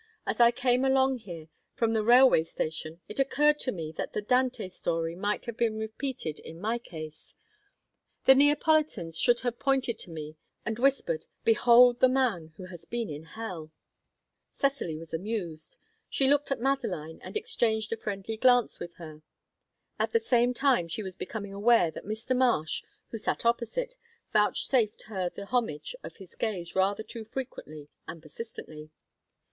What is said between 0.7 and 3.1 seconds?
along here from the railway station,